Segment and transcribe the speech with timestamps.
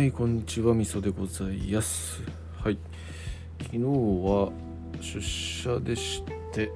[0.00, 2.22] はい、こんにちは、みそでございます。
[2.56, 2.78] はい、
[3.58, 4.50] 昨日は
[4.98, 6.22] 出社でし
[6.54, 6.72] て、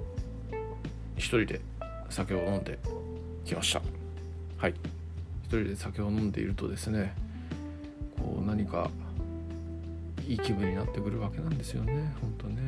[1.16, 1.62] 一人で
[2.10, 2.78] 酒を飲んで
[3.46, 3.80] きました。
[4.58, 4.74] はい、
[5.44, 7.14] 一人で酒を飲んでいるとですね、
[8.18, 8.90] こう何か
[10.28, 12.60] いい気分になってくるわけなんですよね、本当ね。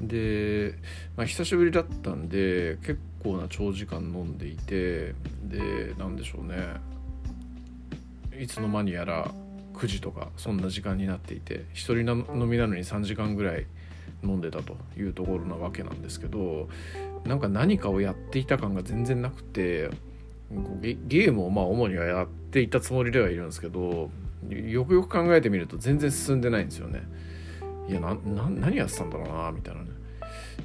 [0.00, 0.74] うん、で、
[1.16, 6.97] まあ、久しぶりだったんで、結構な長時間飲んでいて、で、なんでしょうね。
[8.38, 9.32] いつの間にやら
[9.74, 13.66] 9時とかそんな時間になっていて一人飲みなのに3時間ぐらい
[14.22, 16.68] 飲んでたというところなわけなんですけど
[17.24, 19.90] なんか何かをやっていた感が全然なくて
[21.06, 24.10] ゲームをまあ主にはやっていたつもりではいるんですけど
[24.50, 27.02] よくよく考えてみると全然進んでないんですよね。
[27.88, 29.88] いや何やってたんだろうなみたいなね。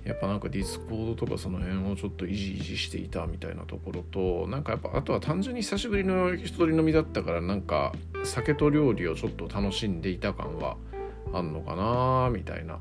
[0.03, 10.77] やっぱなんかディスコードとかその辺をちょっといじいじしていたみたいなところとなんかやっぱあとは単純に久しぶりの一人飲みだったからなんか酒と料理をちょっと楽しんでいた感は
[11.33, 12.79] あんのかなみたいな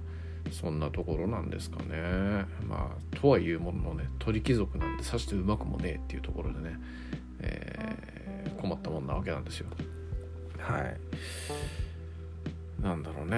[0.50, 2.46] そんなところなんですかね。
[2.68, 6.78] まあとはいうもののね鳥貴族なんでさしてうまくもねえっていうところでね、
[7.40, 8.12] えー
[8.62, 9.66] 困ったもんなわけなんですよ。
[10.58, 10.96] はい。
[12.80, 13.36] なんだろうね。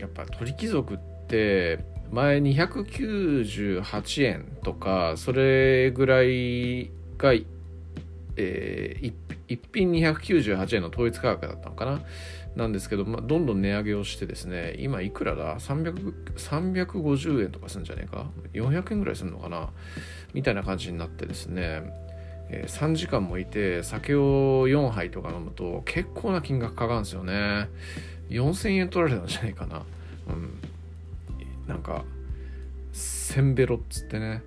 [0.00, 7.32] やっぱ鳥貴族って前298円とかそれぐらいが、
[8.36, 9.12] えー、
[9.48, 12.00] 1品298円の統一価格だったのかな？
[12.54, 19.68] なんですけど、まあ、どんどん値上げをしてですね今いくらだ？350円とかするんじゃねえか？400円ぐらいするのかな？
[20.32, 21.82] みたいな感じになってですね、
[22.48, 27.68] えー、3時間もいて酒を4杯とか飲むと結構な金額かかるんですよね。
[28.30, 29.82] 4000円取られたんじゃないかな？
[30.28, 30.58] うん。
[31.66, 32.04] なんか
[32.92, 34.42] 1000ベロっつってね、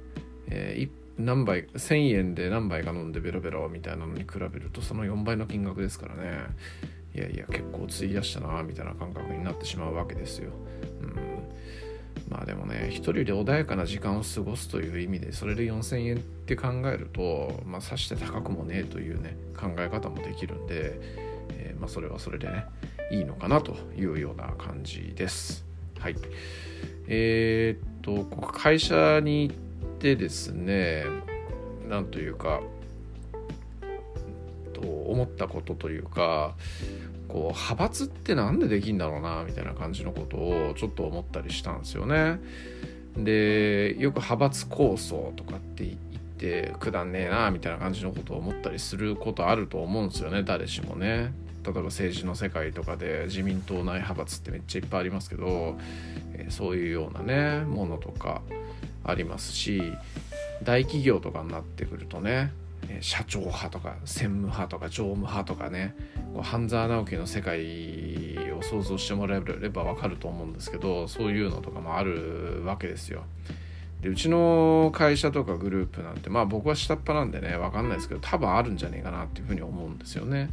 [0.48, 6.40] えー、何杯1000円で何杯か飲んでベロベロみたいなのに比べるとその4倍の金額ですからね。
[7.16, 10.52] いやいや結構費やしたなみたいな感覚になってしまうわけですよ、
[11.02, 11.16] うん、
[12.30, 21.00] まあでもね一人で穏やかな時間を過ごすという意味でそれで4000円って考えるとまあさして高くもねえというね考え方もできるんで、
[21.50, 22.66] えー、まあそれはそれでね
[23.12, 25.69] いいのかなというような感じです。
[26.00, 26.16] はい
[27.08, 29.56] えー、っと会社に行っ
[30.00, 31.04] てですね
[31.88, 32.62] なんというか
[34.74, 36.56] と思ったことというか
[37.28, 42.40] こう派閥ってなんでできんだろうなみたいな感じのことをちょっと思ったりしたんですよね。
[43.18, 45.98] でよく派閥構想とかって言っ
[46.38, 51.34] てくだんねえなみたいな感じのことを思ったりすることあると思うんですよね誰しもね。
[51.70, 55.78] 例えば政治の世界とかで自民党内派閥ってめっちゃいっぱいありますけど、
[56.34, 58.42] え、そういうようなねものとか
[59.04, 59.94] ありますし
[60.64, 62.52] 大企業とかになってくるとね
[63.02, 65.96] 社長派とか専務派とか常務派とかね
[66.42, 67.60] 半沢直樹の世界
[68.58, 73.24] を想像してもらえれば分かると思うんですけどそういうのとかもあるわけですよ。
[74.02, 80.50] でうちの会社とかグループなんてまあ僕は下っ端なんでね分かんないですけど多分あるんじゃねえかなっていうふうに思うんですよね。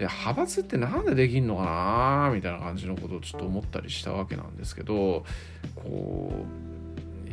[0.00, 5.26] で派閥ってなんでできんのかなみたいな感じのことをちょっと思ったりしたわけなんですけど
[5.74, 6.32] こ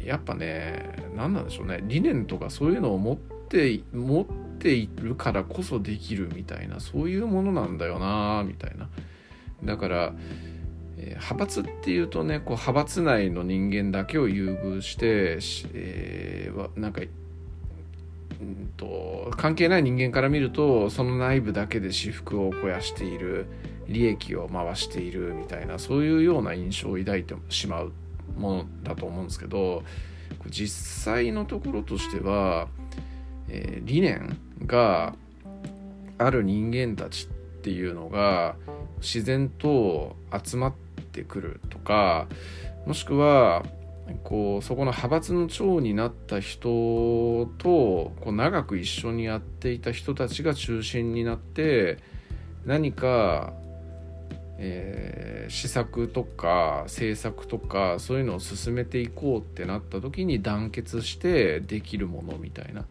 [0.03, 1.81] うやっぱね何なんでしょうね。
[1.83, 4.25] 理念とかそういうのを持って持っ
[4.59, 8.89] ているからこそできるみたいなそういうものなんだよなみたいな。
[9.63, 10.13] だから、
[10.97, 15.39] 派閥っていうとねこう派閥内の人間だけを優遇して、
[15.73, 17.01] えー、なんか
[18.41, 23.47] うんと関係ない人間から見るとその内部だけで私腹を肥やしている
[23.87, 27.93] 利益を回しているみたいなそういうような印象を抱いてしまう
[28.37, 29.83] ものだと思うんですけど
[30.49, 32.67] 実際のところとしては、
[33.49, 35.15] えー、理念が
[36.17, 38.55] ある人間たちっていうのが
[39.01, 40.73] 自然と集まっ
[41.11, 42.27] てくるとか
[42.85, 43.63] もしくは
[44.23, 46.69] こうそこの派閥の長になった人
[47.57, 51.97] とこう長く一緒にやっていた人たちが中心になって
[52.65, 53.53] 何か、
[54.57, 62.85] えー、施策とか政策とかそういうのを進めていこうってなった時に団結してできるものみたいな。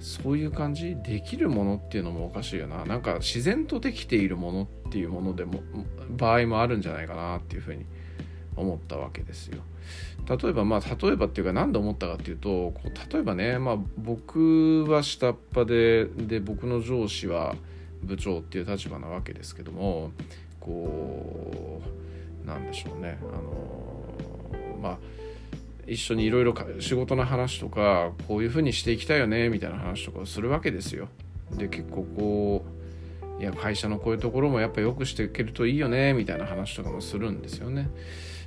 [0.00, 0.96] そういう感じ？
[0.96, 2.84] できるものっていうのもおかしいよな。
[2.84, 5.62] なんか自然とできているものっていうものでも
[6.10, 7.86] 場合もあるんじゃないかなっていうふうに
[8.56, 9.62] 思ったわけですよ。
[10.28, 17.54] 例えばまあ例えばっていうか何で思ったかっていうとこう例えばね、まあ、僕は下っ端でで僕の上司は
[18.02, 20.12] 部長っていう立場なわけですけども
[20.60, 21.82] こ
[22.44, 24.98] うなんでしょうねあのまあ
[25.86, 31.08] 一緒にいろいろ仕事の話とかこういうふうにしていきたいよねみたいな話とかをするわけですよ。
[31.56, 32.81] で結構こう
[33.42, 37.90] いや会社のこういうところもやっぱ良くしていけるといいよねみたいな話とかもするんですよね。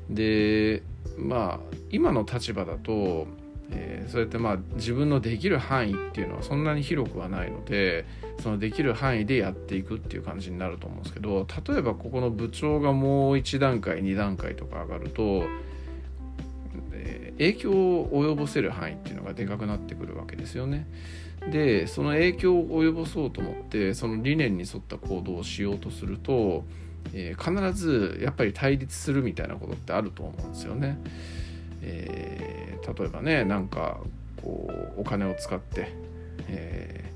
[0.09, 0.83] で
[1.17, 3.27] まあ今の立場だと、
[3.71, 8.05] えー、そうやってまあ自分のできる範囲っていうのはそんなに広くはないので
[8.39, 15.43] そのできる範囲でやっていくっていう感じになると思うんですけど例えばここの部長がもう1段階2段階とか上がると、
[17.37, 20.87] 影響を及ぼせる範囲っていうのがでかくなってくるわけですよね。
[21.51, 26.65] でその影響を及ぼそうと思ってその理念に沿った行動をしようとすると、
[27.13, 30.97] えー、必ずやっぱり対立するみたいなことってあると思うんですよね。
[31.81, 33.99] えー、例えばねなんか
[34.41, 35.91] こうお金を使って、
[36.47, 37.11] え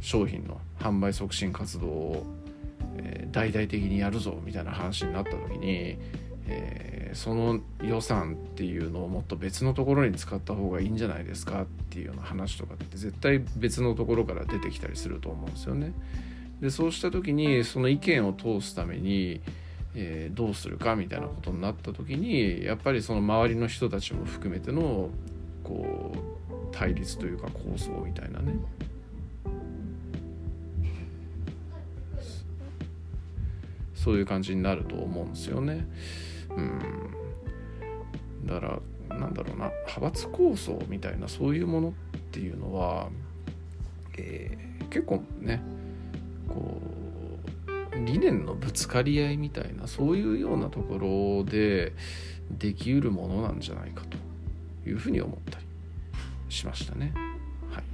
[0.00, 2.26] ー、商品の販売促進活動を、
[2.96, 5.98] え、大々的にやるぞみたいな話になった時に、
[6.52, 15.92] えー、その予算っていうのをもっと別のところに使った方がいいんじゃないですかっていうような話とかって絶対別のところから出てきたりすると思うんですよね。
[16.60, 19.40] でそうした時にその意見を通すために、
[19.94, 25.08] えー、どうするかみたいなことになった時にやっぱりその周りの人たちも含めての
[25.62, 26.20] こう
[26.72, 28.54] 対立というか構想みたいなね
[33.94, 35.86] そういう感じになると思うんですよね。
[36.56, 38.46] うん。
[38.46, 39.70] だからなんだろうな。
[39.86, 41.92] 派閥構想みたいなそういうものっ
[42.32, 43.08] ていうのは、
[44.16, 45.62] えー、結構ね
[46.48, 46.80] こ
[47.92, 51.92] う理念のぶつかり合いみたいなそういうようなところで
[52.50, 55.64] できうるものなんじゃないかというふうに思ったり
[56.48, 57.12] しましたね。
[57.70, 57.84] はい。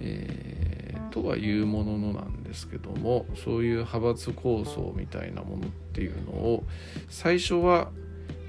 [0.00, 6.64] えー、とはいうもののなんですけどもそういう派閥構想みたいなものっていうのを
[7.08, 7.90] 最初は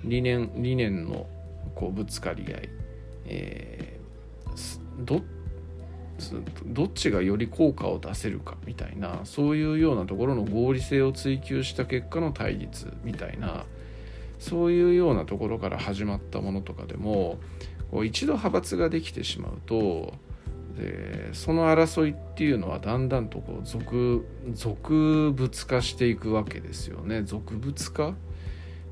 [0.03, 1.25] 理念理念の
[1.73, 2.69] こうぶつかり合い、
[3.25, 5.21] えー、ど
[6.65, 13.65] どっちがより効果を出せるかみたいなそういうようなところの合理性を追求した結果の対立みたいな
[14.37, 17.39] そういうようなところから始まったものとかでも
[18.03, 20.13] 一度派閥ができてしまうと
[20.77, 27.23] でその争いっていうのはだんだんとこう俗俗物化していくわけですよね。
[27.23, 28.15] 俗物化？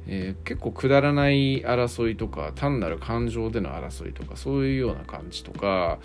[0.07, 6.00] えー、結構くだらない争いとか単なる感情での争いとかそういうような感じとか、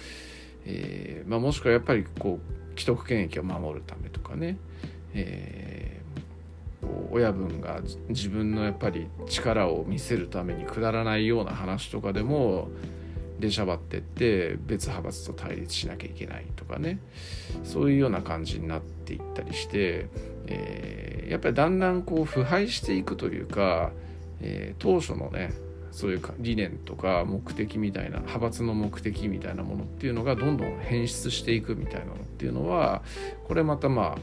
[0.66, 4.58] えーまあ、もしくはやっぱりこう既得権益を守るためとかね、
[5.14, 7.80] えー、親分が
[8.10, 12.68] 自分のやっぱり力を見せるためにくだらないような話とかでも
[13.38, 16.98] 出しゃばってって別派閥と対立しなきゃいけないとかね
[17.64, 20.08] そういうような感じになっていったりして、
[20.46, 23.90] えー、やっぱりだんだんこう腐敗していくというか、
[24.40, 25.52] えー、当初のね
[25.92, 33.02] そういう理念とか目的みたいな派閥の目的みたいなものっていうのがどんどん変質していくみたいなのっていうのは
[33.44, 34.18] これまたまあ、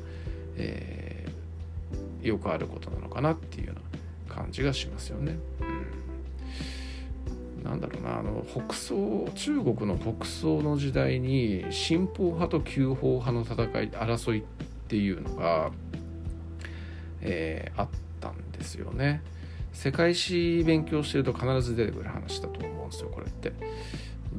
[0.56, 5.38] えー、よくあることなのかなっていうような感じがしますよね。
[7.63, 14.44] なんだろうなあの北宋中国の北宋の時代に新法派と旧法派の戦い争いっ
[14.88, 15.71] ていうのが、
[17.21, 17.88] えー、あっ
[18.19, 19.21] たんですよね。
[19.71, 23.54] 世界史勉強してると必ず出てくる話だと思うんですよこれって。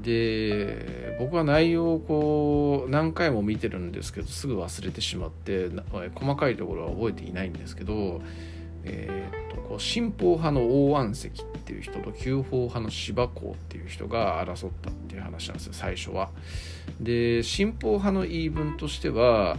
[0.03, 5.71] で僕は内容をこう何回も見てるんですけどすぐ忘れてしまって
[6.15, 8.21] 細かいところは覚えていないんですけど
[8.85, 11.33] えーと、こう新法派の王安石っ
[11.65, 16.31] ていう人と旧法派の芝公っていう人が争ったっていう話なんですよ最初は。
[17.01, 19.57] で新法派の言い分としては、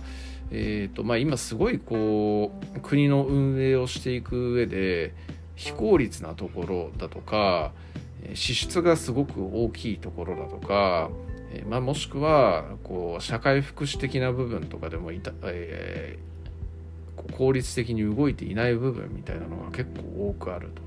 [0.51, 5.13] えーとまあ、今すごいこう国の運営をしていく上で
[5.55, 7.71] 非効率なところだとか
[8.33, 11.09] 支出がすごく大きいところだとか、
[11.67, 16.34] まあ、もしくはこう社会福祉的な部分とかでもいた、えー
[17.33, 20.85] 効率的に動いていない部分みたいなのが結構多くあると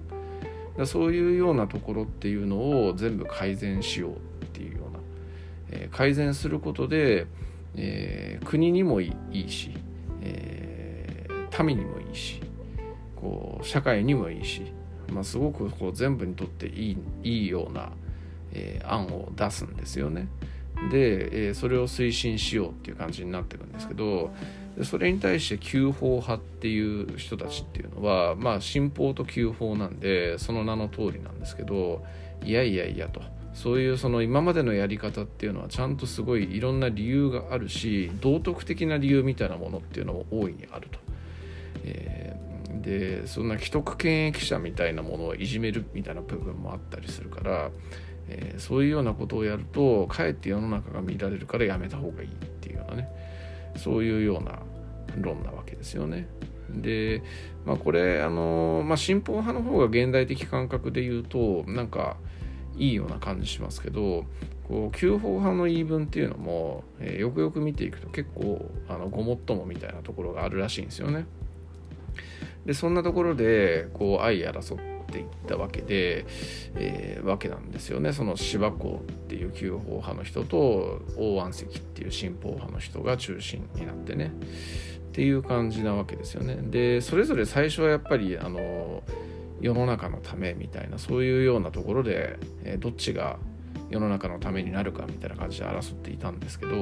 [0.78, 4.98] だそういうようなところっていうのを全部改善しようっていうような、
[5.70, 7.26] えー、改善することで、
[7.74, 9.74] えー、国にもいいし、
[10.22, 12.40] えー、民にもいいし
[13.16, 14.72] こう社会にもいいし、
[15.12, 17.90] まあ、すごくこう全部にとっていいいいような、
[18.52, 20.28] え案を出すんですよね。
[20.90, 24.30] で、えそれを推進しようっていう感じになってるんですけど
[24.84, 32.04] それに対して旧法派っていう人たちっていうのはまあ新法と旧法なんでその名の通りなんですけど
[32.44, 33.20] いやいやいやと
[33.54, 40.98] そういうその今までのやり方っていうのはちゃんとすごいいろんな理由があるし道徳的な理由みたいなものっていうのも大いにあると。
[41.84, 47.70] えー、でそんな既得権益者みたいなものをいじめるみたいな部分もあったりするから、
[48.28, 53.08] えー、そういうようなことをやるとかえって世の中が乱れるからやめた方がいいっていうようなね
[53.76, 54.60] そういうような
[55.20, 56.28] 論なわけですよね。
[56.70, 57.22] で、
[57.64, 62.16] まあ、これあの、まあ、進歩派の方が現代的感覚で言うとなんか
[62.76, 64.24] いいような感じしますけど
[64.68, 71.26] こう旧法派の言い分っていうのも、えー、よくよく見ていくと結構あのごもっともみたいなところがあるらしいんですよね。
[72.66, 76.26] でそんなところでこう相争っっていったわけで、
[76.74, 84.32] えー、わけなんですよねその芝公っていう旧法派の人と大安石っていう新法派の人が中心になってね
[85.08, 86.58] っていう感じなわけですよね。
[86.70, 89.02] でそれぞれ最初はやっぱりあの
[89.60, 93.38] 世の中のためみたいなそういうようなところで、えー、どっちが
[93.90, 96.72] 世の中のためになるかみたいな感じで争っていたんですけど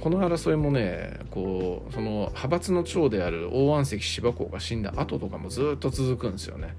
[0.00, 6.74] この争いもねこうその派閥の長である大安石芝公が死んだ後とかもずっと続くんですよね。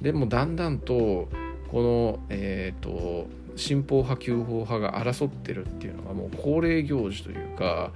[0.00, 1.28] でもだんだんと
[1.68, 7.92] この、えーと、新法派旧法派が争ってるっていうのがもう恒例行事というか、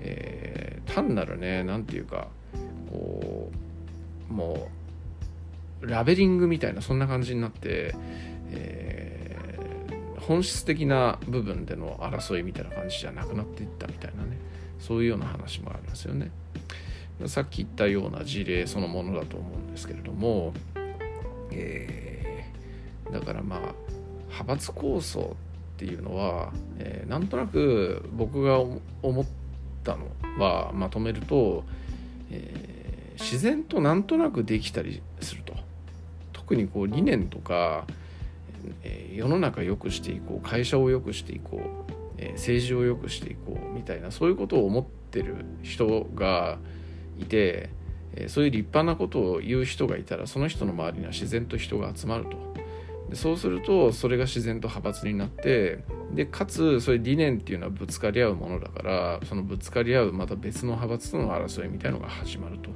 [0.00, 2.28] えー、単なるね何て言うか
[2.90, 3.50] こ
[4.30, 4.68] うも
[5.82, 7.94] うラベリングみたいなそんな感じになって、
[8.50, 9.18] えー
[10.28, 14.36] 本質的な部分での争いみたいな感じじゃなくなっていったみたいなね
[14.78, 16.30] そういうような話もありますよね。
[17.26, 20.52] さっき言ったような事例そのものだと思うんですけれども、
[21.50, 23.60] えー、だからまあ
[24.26, 25.36] 派閥構想
[25.76, 29.26] っていうのは、えー、なんとなく僕が思っ
[29.84, 30.06] たの
[30.38, 31.64] はまとめると、
[32.30, 35.54] えー、自然となんとなくできたりすると。
[36.48, 37.84] 特にこう理念とか、
[38.82, 46.58] えー、世の中良くしていこう会社を良くしていこう、えー、政治を良くしていこうみたいなそういうことを思ってる人が
[47.18, 47.68] いて、
[48.24, 52.48] え、そういう立派なことを言う人がいたらその人の周りには自然と人が集まると。
[53.08, 55.78] でそうするとそれが自然と派閥になって
[56.12, 62.70] でかつそういう理念っていうのはぶつかり合うものだからそのぶつかり合うまた別の派閥との争いみたいのが始まると。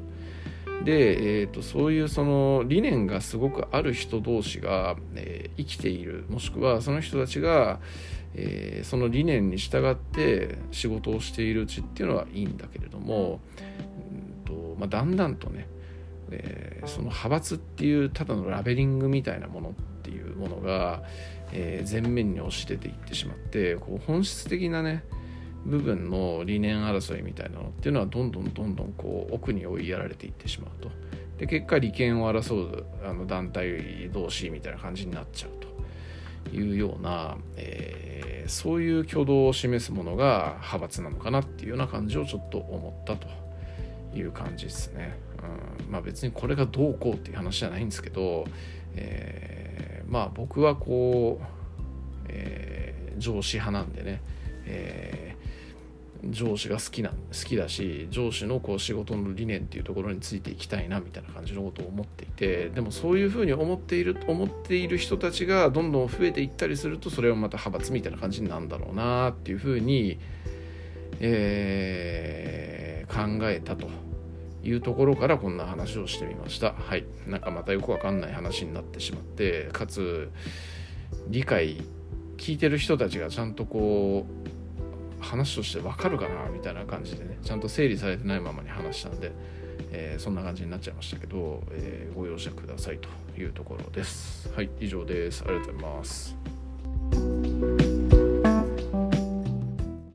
[0.85, 7.79] で、えーと、そういうその理念がすごくある人同士が、えー、生きているもしくはその人たちが、
[8.35, 13.41] えー、その理念に従って仕事をしているうちっていうのはいいんだけれども、
[14.83, 15.69] まあ、だんだんとね、
[16.33, 19.73] えー、その派閥っていうただのラベリングみたいなものっ
[20.03, 21.05] ていうものが、
[21.53, 25.05] え前面に押し出ていってしまってこう本質的なね
[25.67, 30.91] 部分の理念争いみたいなのっていうのはどんどんどんどんこう奥に追いやられていってしまうと。
[31.39, 35.71] で結果利権を争うあの団体同士みたいな感じになっちゃうと。
[36.53, 43.42] いうような、えー、そういう挙動を示すものが派閥なのかなっていうような感じをちょっと思ったと。
[44.15, 45.19] いう感じですね。
[45.87, 48.45] うん、まあ別にこれがどうこうっていう話じゃないんですけど、
[48.95, 51.45] えー、まあ僕はこう、
[52.29, 54.21] えー、上司派なんでね、
[54.67, 55.33] え
[56.31, 70.52] 上司が好きな好きだし上司のこう仕事の理念っていうところについていきたいなみたいな感じのことを思っていてでもそういうふうに思っている思っている人たちがどんどん増えていったりするとそれはまた派閥みたいな感じになるんだろうなっていうふうに思、
[71.21, 73.89] えー、考えたと
[74.65, 76.73] いうところからこんな話をしてみました。
[76.73, 77.05] はい。
[77.27, 80.31] なんかまたよくわかんない話になってしまってかつ
[81.29, 81.83] 理解
[82.37, 84.27] 聞いてる人たちがちゃんとこ
[85.21, 89.33] う話としてわかるかなみたいな感じでねちゃんと整理されてないままに話したんで、
[89.93, 93.09] えー、そんな感じになっちゃいましたけど、えー、ご容赦くださいと
[93.41, 94.51] いうところです。
[94.55, 94.71] はい。
[94.81, 95.45] 以上です。
[95.47, 97.52] ありがとうございます。